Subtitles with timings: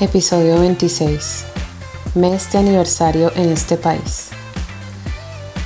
[0.00, 1.44] Episodio 26.
[2.14, 4.28] Mes de aniversario en este país.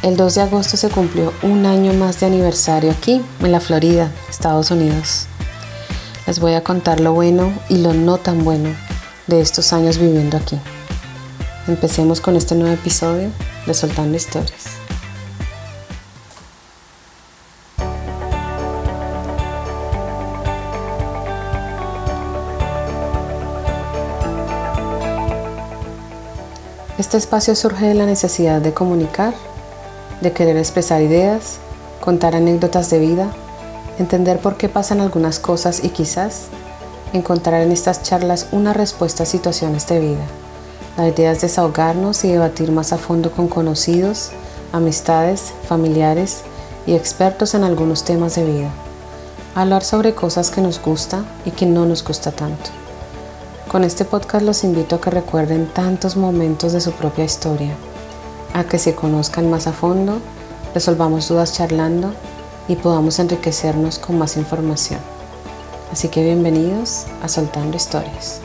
[0.02, 4.10] El 2 de agosto se cumplió un año más de aniversario aquí, en la Florida,
[4.30, 5.26] Estados Unidos.
[6.26, 8.70] Les voy a contar lo bueno y lo no tan bueno
[9.26, 10.58] de estos años viviendo aquí.
[11.68, 13.28] Empecemos con este nuevo episodio
[13.66, 14.81] de Soltando Historias.
[27.02, 29.34] Este espacio surge de la necesidad de comunicar,
[30.20, 31.58] de querer expresar ideas,
[32.00, 33.26] contar anécdotas de vida,
[33.98, 36.44] entender por qué pasan algunas cosas y quizás
[37.12, 40.24] encontrar en estas charlas una respuesta a situaciones de vida.
[40.96, 44.30] La idea es desahogarnos y debatir más a fondo con conocidos,
[44.70, 46.42] amistades, familiares
[46.86, 48.70] y expertos en algunos temas de vida.
[49.56, 52.70] Hablar sobre cosas que nos gusta y que no nos gusta tanto.
[53.72, 57.72] Con este podcast los invito a que recuerden tantos momentos de su propia historia,
[58.52, 60.20] a que se conozcan más a fondo,
[60.74, 62.12] resolvamos dudas charlando
[62.68, 65.00] y podamos enriquecernos con más información.
[65.90, 68.42] Así que bienvenidos a Soltando Historias.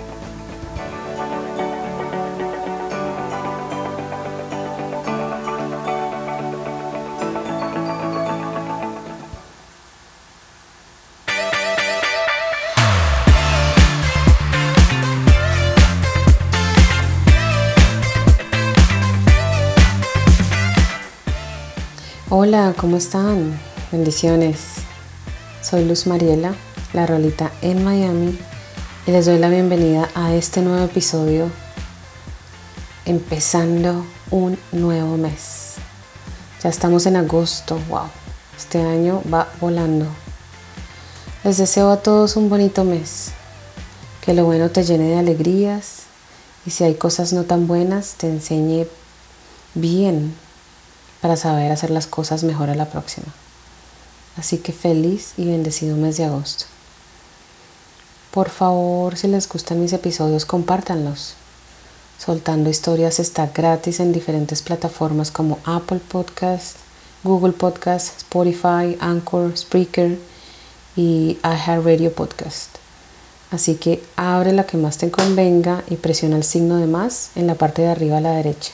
[22.59, 23.55] Hola, ¿cómo están?
[23.91, 24.77] Bendiciones.
[25.61, 26.55] Soy Luz Mariela,
[26.91, 28.35] la rolita en Miami,
[29.05, 31.51] y les doy la bienvenida a este nuevo episodio,
[33.05, 35.75] empezando un nuevo mes.
[36.63, 38.09] Ya estamos en agosto, wow,
[38.57, 40.07] este año va volando.
[41.43, 43.33] Les deseo a todos un bonito mes,
[44.25, 46.05] que lo bueno te llene de alegrías
[46.65, 48.87] y si hay cosas no tan buenas, te enseñe
[49.75, 50.46] bien
[51.21, 53.27] para saber hacer las cosas mejor a la próxima.
[54.37, 56.65] Así que feliz y bendecido mes de agosto.
[58.31, 61.33] Por favor, si les gustan mis episodios, compártanlos.
[62.19, 66.77] Soltando Historias está gratis en diferentes plataformas como Apple Podcast,
[67.23, 70.19] Google Podcast, Spotify, Anchor, Spreaker
[70.95, 72.77] y iHeartRadio Podcast.
[73.49, 77.47] Así que abre la que más te convenga y presiona el signo de más en
[77.47, 78.73] la parte de arriba a la derecha.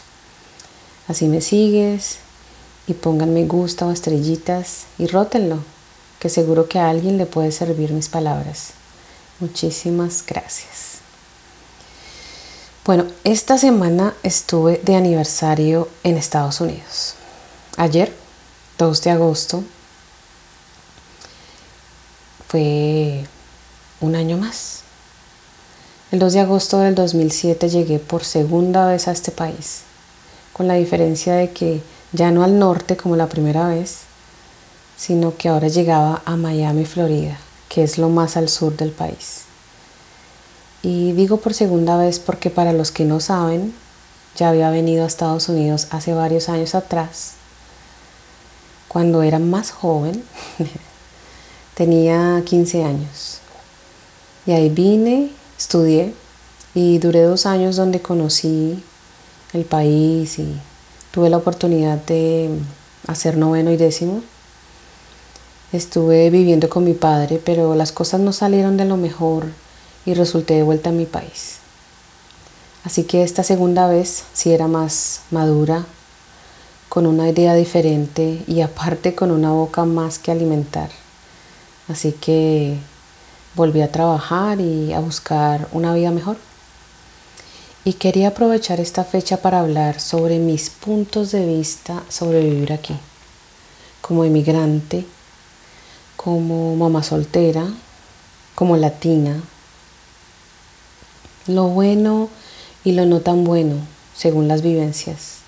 [1.08, 2.18] Así me sigues
[2.88, 5.60] y pongan me gusta o estrellitas y rótenlo,
[6.20, 8.72] que seguro que a alguien le puede servir mis palabras.
[9.40, 10.94] Muchísimas gracias.
[12.86, 17.16] Bueno, esta semana estuve de aniversario en Estados Unidos.
[17.78, 18.14] Ayer,
[18.78, 19.64] 2 de agosto,
[22.50, 23.26] fue
[24.02, 24.82] un año más.
[26.12, 29.84] El 2 de agosto del 2007 llegué por segunda vez a este país,
[30.52, 31.82] con la diferencia de que
[32.14, 34.02] ya no al norte como la primera vez,
[34.96, 37.38] sino que ahora llegaba a Miami, Florida,
[37.68, 39.42] que es lo más al sur del país.
[40.84, 43.74] Y digo por segunda vez porque para los que no saben,
[44.36, 47.34] ya había venido a Estados Unidos hace varios años atrás,
[48.88, 50.24] cuando era más joven,
[51.74, 53.40] tenía 15 años.
[54.46, 56.14] Y ahí vine, estudié
[56.76, 58.84] y duré dos años donde conocí
[59.54, 60.60] el país y
[61.14, 62.50] Tuve la oportunidad de
[63.06, 64.24] hacer noveno y décimo.
[65.72, 69.46] Estuve viviendo con mi padre, pero las cosas no salieron de lo mejor
[70.08, 71.60] y resulté de vuelta a mi país.
[72.84, 75.86] Así que esta segunda vez sí era más madura,
[76.90, 80.90] con una idea diferente y aparte con una boca más que alimentar.
[81.90, 82.80] Así que
[83.54, 86.38] volví a trabajar y a buscar una vida mejor
[87.86, 92.96] y quería aprovechar esta fecha para hablar sobre mis puntos de vista sobre vivir aquí,
[94.02, 95.06] como inmigrante,
[96.16, 97.68] como mamá soltera,
[98.56, 99.42] como latina,
[101.48, 102.30] lo bueno
[102.86, 103.76] y lo no tan bueno
[104.16, 105.40] según las vivencias.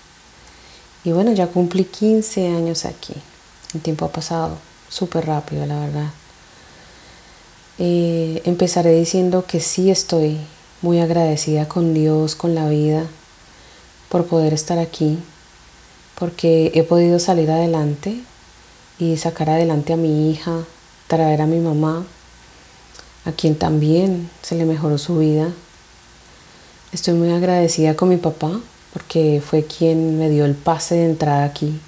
[1.04, 3.14] Y bueno, ya cumplí 15 años aquí.
[3.72, 4.58] El tiempo ha pasado
[4.88, 6.10] súper rápido, la verdad.
[7.78, 10.38] Eh, empezaré diciendo que sí estoy
[10.86, 13.06] muy agradecida con Dios, con la vida,
[14.08, 15.18] por poder estar aquí,
[16.16, 18.20] porque he podido salir adelante
[18.96, 20.60] y sacar adelante a mi hija,
[21.08, 22.06] traer a mi mamá,
[23.24, 25.52] a quien también se le mejoró su vida.
[26.92, 28.52] Estoy muy agradecida con mi papá
[28.92, 31.80] porque fue quien me dio el pase de entrada aquí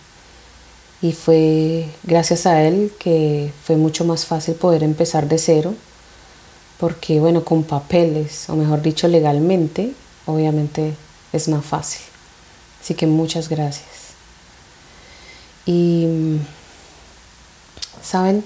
[1.01, 5.75] y fue gracias a él que fue mucho más fácil poder empezar de cero
[6.79, 9.93] porque bueno, con papeles, o mejor dicho, legalmente,
[10.27, 10.95] obviamente
[11.33, 12.03] es más fácil.
[12.81, 13.89] Así que muchas gracias.
[15.67, 16.39] Y,
[18.03, 18.45] ¿saben?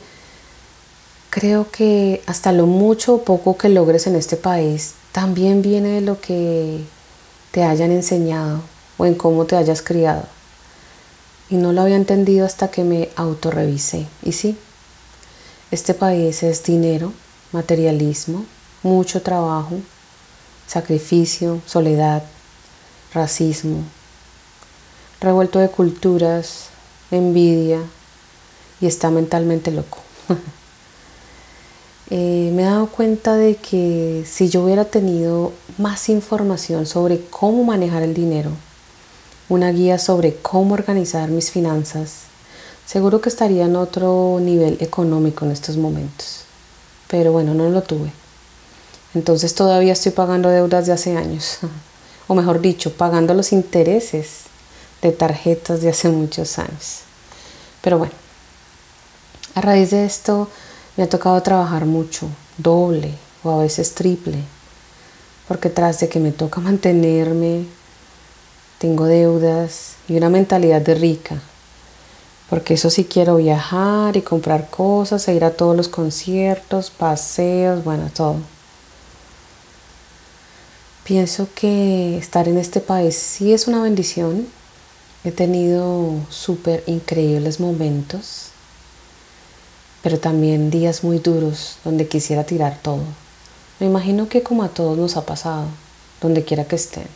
[1.30, 6.00] Creo que hasta lo mucho o poco que logres en este país también viene de
[6.00, 6.80] lo que
[7.52, 8.60] te hayan enseñado
[8.98, 10.24] o en cómo te hayas criado.
[11.48, 14.06] Y no lo había entendido hasta que me autorrevisé.
[14.22, 14.56] Y sí,
[15.70, 17.12] este país es dinero,
[17.52, 18.44] materialismo,
[18.82, 19.76] mucho trabajo,
[20.66, 22.22] sacrificio, soledad,
[23.14, 23.82] racismo,
[25.20, 26.68] revuelto de culturas,
[27.10, 27.80] envidia
[28.80, 29.98] y está mentalmente loco.
[32.14, 37.64] Eh, me he dado cuenta de que si yo hubiera tenido más información sobre cómo
[37.64, 38.50] manejar el dinero,
[39.48, 42.24] una guía sobre cómo organizar mis finanzas,
[42.84, 46.44] seguro que estaría en otro nivel económico en estos momentos.
[47.12, 48.10] Pero bueno, no lo tuve.
[49.14, 51.58] Entonces todavía estoy pagando deudas de hace años.
[52.28, 54.44] O mejor dicho, pagando los intereses
[55.02, 57.00] de tarjetas de hace muchos años.
[57.82, 58.14] Pero bueno,
[59.56, 60.48] a raíz de esto
[60.96, 63.12] me ha tocado trabajar mucho, doble
[63.42, 64.38] o a veces triple,
[65.48, 67.66] porque tras de que me toca mantenerme,
[68.78, 71.42] tengo deudas y una mentalidad de rica,
[72.52, 77.82] porque eso sí quiero viajar y comprar cosas, e ir a todos los conciertos, paseos,
[77.82, 78.36] bueno, todo.
[81.02, 84.46] Pienso que estar en este país sí es una bendición.
[85.24, 88.48] He tenido súper increíbles momentos,
[90.02, 93.04] pero también días muy duros donde quisiera tirar todo.
[93.80, 95.68] Me imagino que como a todos nos ha pasado,
[96.20, 97.06] donde quiera que estén,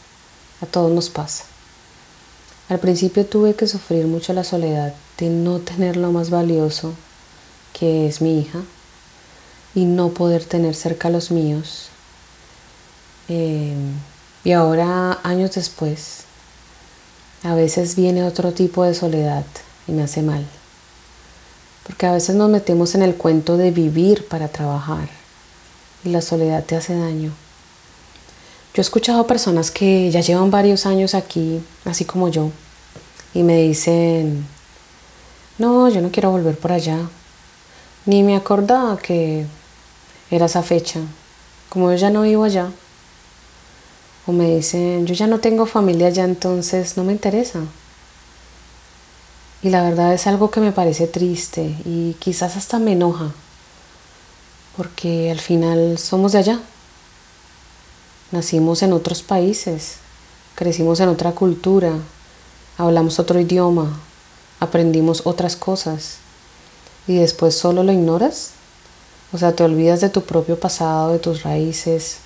[0.63, 1.45] a todos nos pasa.
[2.69, 6.93] Al principio tuve que sufrir mucho la soledad de no tener lo más valioso,
[7.73, 8.63] que es mi hija,
[9.75, 11.91] y no poder tener cerca a los míos
[13.29, 13.99] Em,
[14.45, 16.21] y ahora, años después,
[17.43, 19.45] a veces viene otro tipo de soledad
[19.89, 20.47] y me hace mal.
[21.85, 25.09] Porque a veces nos metemos en el cuento de vivir para trabajar
[26.05, 27.33] y la soledad te hace daño.
[28.77, 32.51] Yo he escuchado personas que ya llevan varios años aquí, así como yo,
[33.33, 34.47] y me dicen,
[35.57, 36.99] no, yo no quiero volver por allá.
[38.05, 39.47] Ni me acordaba que
[40.31, 41.01] era esa fecha.
[41.71, 42.71] Como yo ya no vivo allá,
[44.27, 47.61] o me dicen, yo ya no tengo familia ya, entonces no me interesa.
[49.63, 53.33] Y la verdad es algo que me parece triste y quizás hasta me enoja,
[54.77, 56.61] porque al final somos de allá.
[58.33, 59.97] Nacimos en otros países,
[60.55, 61.93] crecimos en otra cultura,
[62.77, 64.01] hablamos otro idioma,
[64.61, 66.17] aprendimos otras cosas
[67.07, 68.51] y después solo lo ignoras.
[69.33, 72.19] O sea, te olvidas de tu propio pasado, de tus raíces,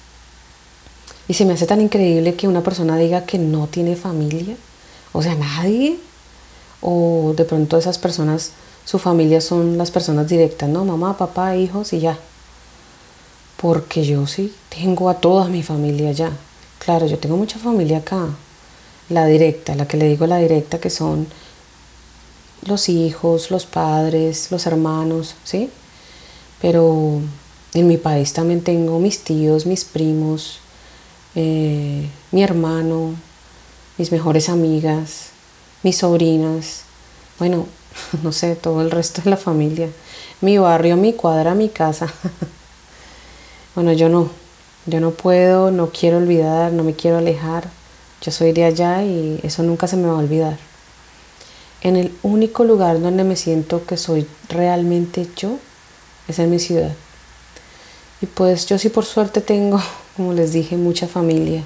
[1.31, 4.57] y se me hace tan increíble que una persona diga que no tiene familia.
[5.13, 5.97] O sea, nadie.
[6.81, 8.51] O de pronto esas personas,
[8.85, 10.85] su familia son las personas directas, ¿no?
[10.85, 12.19] Mamá, papá, hijos y ya.
[13.61, 16.33] Porque yo sí tengo a toda mi familia ya.
[16.79, 18.29] Claro, yo tengo mucha familia acá.
[19.11, 21.27] La directa, la que le digo la directa, que son
[22.67, 25.71] los hijos, los padres, los hermanos, ¿sí?
[26.63, 27.21] Pero
[27.75, 30.61] en mi país también tengo mis tíos, mis primos,
[31.35, 33.15] eh, mi hermano,
[33.99, 35.31] mis mejores amigas,
[35.83, 36.83] mis sobrinas,
[37.39, 37.67] bueno,
[38.23, 39.89] no sé, todo el resto de la familia,
[40.41, 42.13] mi barrio, mi cuadra, mi casa.
[43.83, 44.29] bueno, yo no,
[44.85, 47.71] yo no puedo, no quiero olvidar, no me quiero alejar,
[48.21, 50.59] yo soy de allá y eso nunca se me va a olvidar.
[51.81, 55.57] En el único lugar donde me siento que soy realmente yo
[56.29, 56.93] es en mi ciudad.
[58.21, 59.81] Y pues yo sí por suerte tengo
[60.17, 61.65] como les dije, mucha familia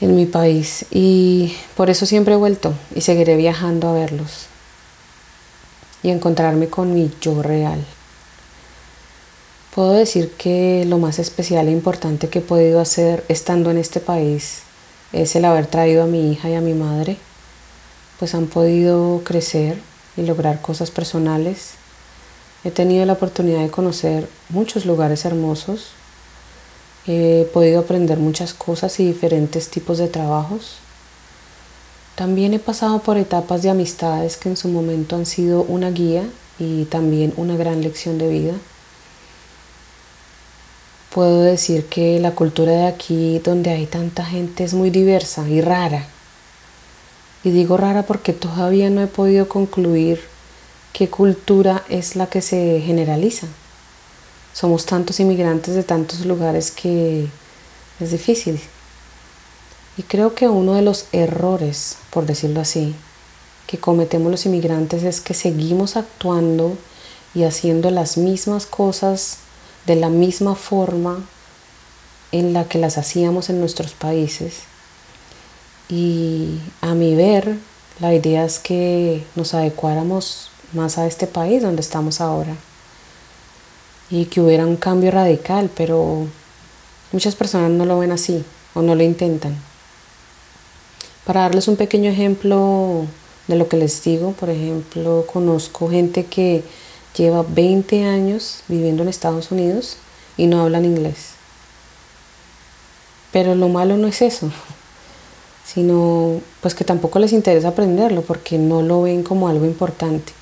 [0.00, 4.46] en mi país y por eso siempre he vuelto y seguiré viajando a verlos
[6.04, 7.84] y encontrarme con mi yo real.
[9.74, 14.00] Puedo decir que lo más especial e importante que he podido hacer estando en este
[14.00, 14.62] país
[15.12, 17.16] es el haber traído a mi hija y a mi madre,
[18.18, 19.78] pues han podido crecer
[20.16, 21.72] y lograr cosas personales.
[22.64, 25.92] He tenido la oportunidad de conocer muchos lugares hermosos
[27.04, 30.76] He podido aprender muchas cosas y diferentes tipos de trabajos.
[32.14, 36.24] También he pasado por etapas de amistades que en su momento han sido una guía
[36.60, 38.54] y también una gran lección de vida.
[41.14, 45.60] Puedo decir que la cultura de aquí, donde hay tanta gente, es muy diversa y
[45.60, 46.06] rara.
[47.44, 50.20] Y digo rara porque todavía no he podido concluir
[50.92, 53.48] qué cultura es la que se generaliza
[54.52, 57.26] somos tantos inmigrantes de tantos lugares que
[58.00, 58.60] es difícil.
[59.96, 62.94] Y creo que uno de los errores, por decirlo así,
[63.66, 66.76] que cometemos los inmigrantes es que seguimos actuando
[67.34, 69.38] y haciendo las mismas cosas
[69.86, 71.24] de la misma forma
[72.30, 74.62] en la que las hacíamos en nuestros países.
[75.88, 77.58] Y a mi ver,
[78.00, 82.56] la idea es que nos adecuáramos más a este país donde estamos ahora
[84.10, 86.26] y que hubiera un cambio radical, pero
[87.12, 89.56] muchas personas no lo ven así o no lo intentan.
[91.24, 93.06] Para darles un pequeño ejemplo
[93.46, 96.64] de lo que les digo, por ejemplo, conozco gente que
[97.16, 99.96] lleva 20 años viviendo en Estados Unidos
[100.36, 101.32] y no hablan inglés.
[103.32, 104.50] Pero lo malo no es eso,
[105.64, 110.32] sino pues que tampoco les interesa aprenderlo porque no lo ven como algo importante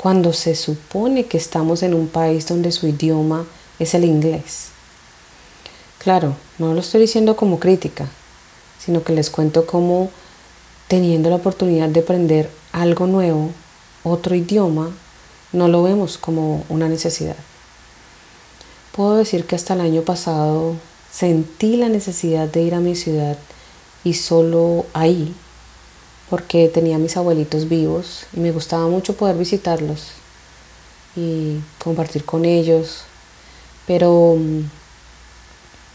[0.00, 3.44] cuando se supone que estamos en un país donde su idioma
[3.78, 4.68] es el inglés.
[5.98, 8.08] Claro, no lo estoy diciendo como crítica,
[8.78, 10.08] sino que les cuento cómo
[10.88, 13.50] teniendo la oportunidad de aprender algo nuevo,
[14.02, 14.90] otro idioma,
[15.52, 17.36] no lo vemos como una necesidad.
[18.92, 20.74] Puedo decir que hasta el año pasado
[21.10, 23.38] sentí la necesidad de ir a mi ciudad
[24.04, 25.34] y solo ahí
[26.30, 30.12] porque tenía a mis abuelitos vivos y me gustaba mucho poder visitarlos
[31.16, 33.02] y compartir con ellos.
[33.86, 34.60] Pero mm,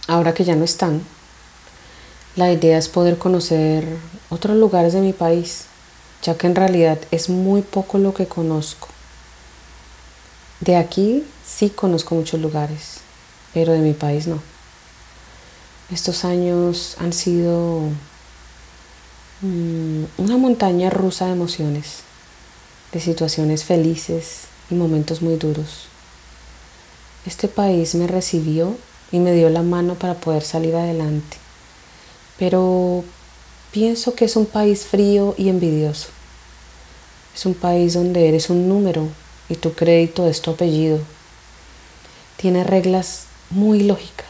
[0.08, 1.02] ahora que ya no están,
[2.36, 3.88] la idea es poder conocer
[4.30, 5.68] otros lugares de mi país,
[6.22, 8.90] ya que en realidad es muy poco lo que conozco.
[10.60, 12.98] De aquí sí conozco muchos lugares,
[13.54, 14.42] pero de mi país no.
[15.92, 17.90] Estos años han sido
[19.42, 22.00] Mm, una montaña rusa de emociones,
[22.94, 25.88] de situaciones felices y momentos muy duros.
[27.26, 28.78] Este país me recibió
[29.12, 31.38] y me dio la mano para poder salir adelante,
[32.40, 33.04] pero
[33.72, 36.08] pienso que es un país frío y envidioso.
[37.36, 39.10] Es un país donde eres un número
[39.50, 41.00] y tu crédito es tu apellido.
[42.38, 44.26] Tiene reglas muy lógicas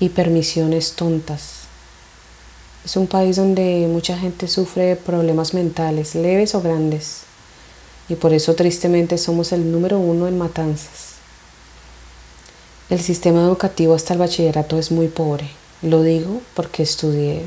[0.00, 1.58] y permisiones tontas
[2.88, 7.20] es un país donde mucha gente sufre problemas mentales, leves o grandes,
[8.08, 11.16] y por eso tristemente somos el número uno en matanzas.
[12.88, 15.50] El sistema educativo hasta el bachillerato es muy pobre.
[15.82, 17.42] Lo digo porque estudié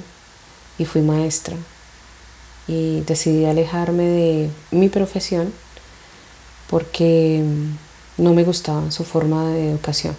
[0.77, 1.55] y fui maestra
[2.67, 5.51] y decidí alejarme de mi profesión
[6.71, 7.43] porque
[8.17, 10.15] no me gustaba su forma de educación.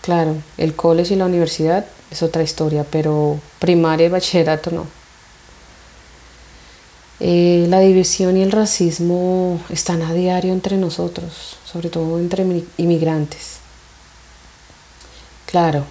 [0.00, 4.86] Claro, el college y la universidad es otra historia, pero primaria y bachillerato no.
[7.20, 12.44] Eh, la división y el racismo están a diario entre nosotros, sobre todo entre
[12.76, 13.58] inmigrantes.
[15.46, 15.84] Claro,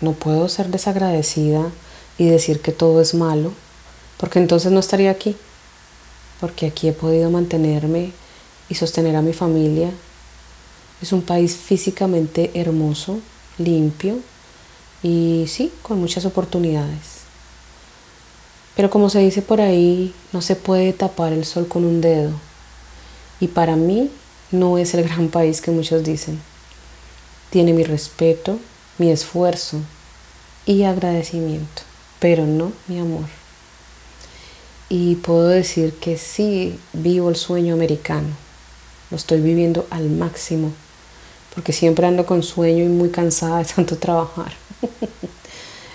[0.00, 1.70] no puedo ser desagradecida
[2.18, 3.52] y decir que todo es malo,
[4.18, 5.36] porque entonces no estaría aquí,
[6.40, 8.12] porque aquí he podido mantenerme
[8.68, 9.90] y sostener a mi familia.
[11.00, 13.20] Es un país físicamente hermoso,
[13.58, 14.18] limpio,
[15.02, 17.24] y sí, con muchas oportunidades.
[18.74, 22.32] Pero como se dice por ahí, no se puede tapar el sol con un dedo.
[23.38, 24.10] Y para mí
[24.50, 26.40] no es el gran país que muchos dicen.
[27.50, 28.58] Tiene mi respeto,
[28.98, 29.78] mi esfuerzo
[30.66, 31.82] y agradecimiento,
[32.18, 33.43] pero no mi amor.
[34.96, 38.28] Y puedo decir que sí vivo el sueño americano.
[39.10, 40.70] Lo estoy viviendo al máximo,
[41.52, 44.52] porque siempre ando con sueño y muy cansada de tanto trabajar.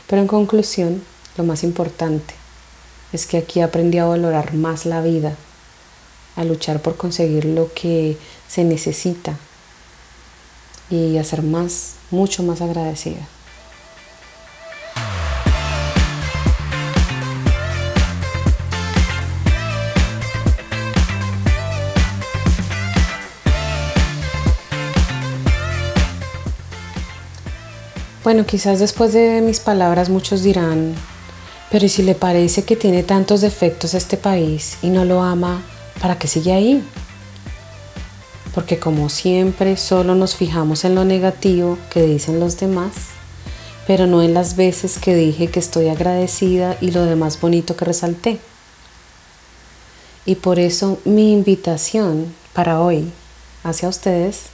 [0.05, 1.01] Pero en conclusión,
[1.37, 2.33] lo más importante
[3.13, 5.37] es que aquí aprendí a valorar más la vida,
[6.35, 8.17] a luchar por conseguir lo que
[8.49, 9.37] se necesita
[10.89, 13.25] y a ser más, mucho más agradecida.
[28.29, 30.93] Bueno, quizás después de mis palabras muchos dirán,
[31.71, 35.63] pero ¿y si le parece que tiene tantos defectos este país y no lo ama,
[35.99, 36.83] para qué sigue ahí?
[38.53, 42.91] Porque como siempre solo nos fijamos en lo negativo que dicen los demás,
[43.87, 47.85] pero no en las veces que dije que estoy agradecida y lo demás bonito que
[47.85, 48.39] resalté.
[50.27, 53.11] Y por eso mi invitación para hoy
[53.63, 54.49] hacia ustedes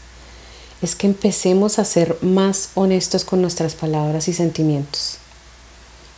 [0.85, 5.17] es que empecemos a ser más honestos con nuestras palabras y sentimientos.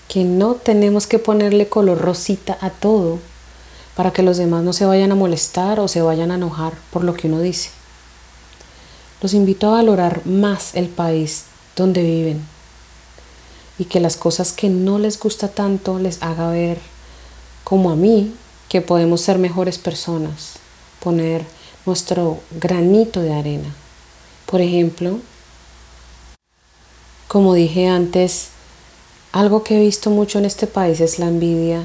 [0.10, 3.20] Que no tenemos que ponerle color rosita a todo
[3.96, 7.06] para que los demás no se vayan a molestar o se vayan a enojar por
[7.06, 7.70] lo que uno dice.
[9.22, 11.46] Los invito a valorar más el país
[11.78, 12.46] donde viven
[13.80, 16.80] y que las cosas que no les gusta tanto les haga ver,
[17.64, 18.34] como a mí,
[18.68, 20.56] que podemos ser mejores personas,
[21.02, 21.46] poner
[21.86, 23.74] nuestro granito de arena.
[24.48, 25.20] Por ejemplo,
[27.27, 28.48] como dije antes,
[29.34, 31.84] algo que he visto mucho en este país es la envidia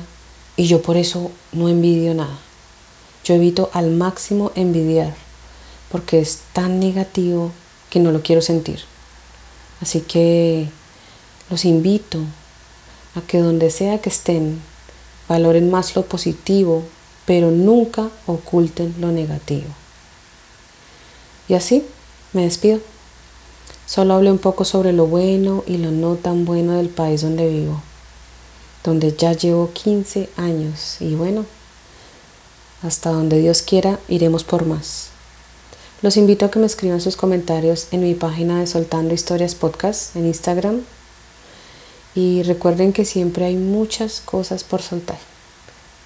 [0.56, 2.38] y yo por eso no envidio nada.
[3.24, 5.12] Yo evito al máximo envidiar
[5.90, 7.50] porque es tan negativo
[7.90, 8.78] que no lo quiero sentir.
[9.80, 10.68] Así que
[11.50, 12.20] los invito
[13.16, 14.62] a que donde sea que estén,
[15.28, 16.84] valoren más lo positivo,
[17.26, 19.66] pero nunca oculten lo negativo.
[21.48, 21.84] Y así
[22.32, 22.80] me despido.
[23.86, 27.48] Solo hablé un poco sobre lo bueno y lo no tan bueno del país donde
[27.48, 27.82] vivo,
[28.84, 31.44] donde ya llevo 15 años y bueno,
[32.82, 35.12] hasta donde Dios quiera iremos por más.
[36.02, 40.16] Los invito a que me escriban sus comentarios en mi página de Soltando Historias Podcast
[40.16, 40.80] en Instagram.
[42.16, 45.18] Y recuerden que siempre hay muchas cosas por soltar.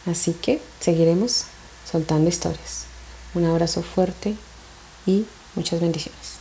[0.05, 1.45] Así que seguiremos
[1.91, 2.85] soltando historias.
[3.35, 4.35] Un abrazo fuerte
[5.07, 5.25] y
[5.57, 6.36] muchas bendiciones.